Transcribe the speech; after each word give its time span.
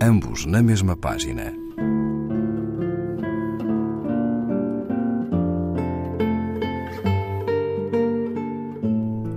ambos 0.00 0.46
na 0.46 0.62
mesma 0.62 0.96
página. 0.96 1.52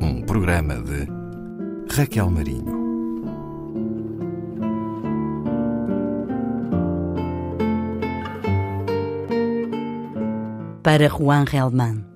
Um 0.00 0.22
programa 0.26 0.74
de 0.74 1.08
Raquel 1.94 2.30
Marinho. 2.30 2.82
Para 10.82 11.08
Juan 11.08 11.44
Relman. 11.46 12.11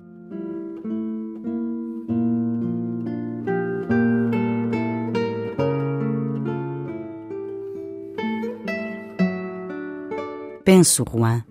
Penso, 10.67 11.05
Juan, 11.09 11.45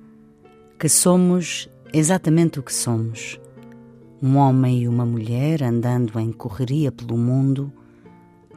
que 0.79 0.91
somos 0.91 1.71
exatamente 1.91 2.61
o 2.61 2.63
que 2.63 2.71
somos. 2.71 3.41
Um 4.23 4.37
homem 4.37 4.83
e 4.83 4.89
uma 4.89 5.07
mulher 5.07 5.63
andando 5.63 6.21
em 6.21 6.31
correria 6.31 6.93
pelo 6.93 7.17
mundo, 7.17 7.73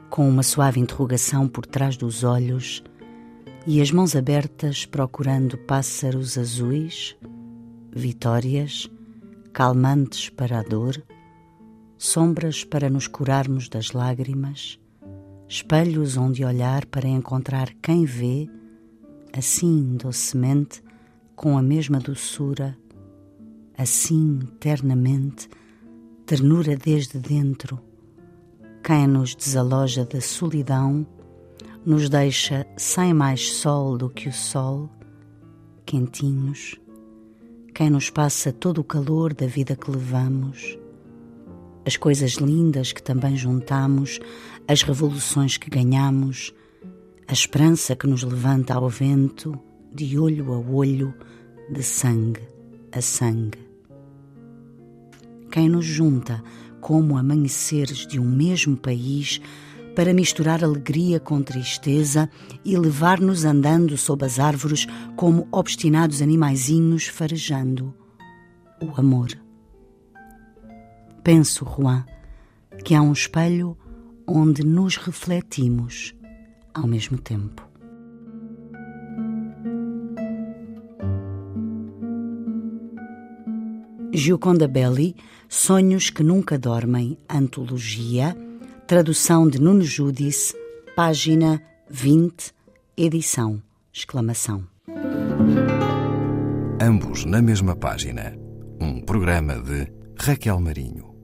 com 0.10 0.28
uma 0.28 0.44
suave 0.44 0.78
interrogação 0.82 1.48
por 1.48 1.66
trás 1.66 1.96
dos 1.96 2.26
olhos 2.26 2.84
e 3.66 3.82
as 3.82 3.90
mãos 3.90 4.18
abertas 4.18 4.86
procurando 4.86 5.58
pássaros 5.60 6.38
azuis, 6.38 7.16
vitórias, 7.90 8.92
calmantes 9.54 10.28
para 10.28 10.60
a 10.60 10.64
dor, 10.64 11.02
sombras 11.98 12.66
para 12.66 12.90
nos 12.90 13.08
curarmos 13.08 13.70
das 13.70 13.94
lágrimas, 13.94 14.78
espelhos 15.48 16.18
onde 16.18 16.44
olhar 16.44 16.86
para 16.86 17.08
encontrar 17.08 17.70
quem 17.82 18.04
vê 18.04 18.50
assim 19.34 19.96
docemente, 19.96 20.84
com 21.36 21.58
a 21.58 21.62
mesma 21.62 22.00
doçura, 22.00 22.78
assim 23.78 24.40
ternamente, 24.60 25.50
ternura 26.26 26.76
desde 26.76 27.18
dentro. 27.18 27.80
Quem 28.84 29.08
nos 29.08 29.36
desaloja 29.36 30.06
da 30.06 30.20
solidão, 30.20 31.08
nos 31.86 32.10
deixa 32.10 32.68
sem 32.78 33.14
mais 33.14 33.52
sol 33.52 33.98
do 33.98 34.10
que 34.10 34.28
o 34.28 34.34
sol, 34.34 34.90
quentinhos. 35.86 36.76
Quem 37.74 37.90
nos 37.90 38.10
passa 38.10 38.52
todo 38.52 38.80
o 38.80 38.84
calor 38.84 39.34
da 39.34 39.48
vida 39.48 39.76
que 39.76 39.90
levamos, 39.90 40.78
as 41.86 41.96
coisas 41.96 42.34
lindas 42.34 42.92
que 42.92 43.02
também 43.02 43.36
juntamos, 43.36 44.20
as 44.68 44.82
revoluções 44.82 45.58
que 45.58 45.70
ganhamos, 45.70 46.54
a 47.30 47.32
esperança 47.32 47.96
que 47.96 48.08
nos 48.08 48.24
levanta 48.24 48.74
ao 48.74 48.90
vento, 48.90 49.54
de 49.94 50.18
olho 50.18 50.52
a 50.52 50.58
olho, 50.58 51.14
de 51.72 51.84
sangue 51.84 52.42
a 52.92 53.02
sangue. 53.02 53.60
Quem 55.52 55.70
nos 55.70 55.86
junta 55.86 56.44
como 56.82 57.20
amanheceres 57.20 58.08
de 58.08 58.20
um 58.20 58.28
mesmo 58.28 58.76
país 58.76 59.40
para 59.96 60.12
misturar 60.12 60.64
alegria 60.64 61.20
com 61.20 61.44
tristeza 61.44 62.28
e 62.66 62.76
levar-nos 62.76 63.46
andando 63.46 63.96
sob 63.96 64.26
as 64.26 64.40
árvores 64.40 64.88
como 65.16 65.48
obstinados 65.52 66.24
animaizinhos 66.24 67.06
farejando 67.06 67.94
o 68.82 69.00
amor. 69.00 69.30
Penso, 71.24 71.64
Juan, 71.64 72.04
que 72.84 72.96
há 72.96 73.04
um 73.04 73.14
espelho 73.14 73.78
onde 74.26 74.66
nos 74.66 74.98
refletimos 74.98 76.16
ao 76.74 76.88
mesmo 76.88 77.18
tempo. 77.18 77.68
Gioconda 84.12 84.68
Belli, 84.68 85.16
Sonhos 85.48 86.10
que 86.10 86.24
Nunca 86.24 86.58
Dormem, 86.58 87.18
Antologia, 87.30 88.36
tradução 88.88 89.48
de 89.48 89.62
Nuno 89.62 89.84
Judice, 89.84 90.54
página 90.96 91.62
20, 91.90 92.54
edição, 92.98 93.62
exclamação. 93.94 94.68
Ambos 96.82 97.26
na 97.26 97.42
mesma 97.42 97.76
página. 97.76 98.36
Um 98.82 99.02
programa 99.02 99.62
de 99.62 99.88
Raquel 100.18 100.60
Marinho. 100.60 101.19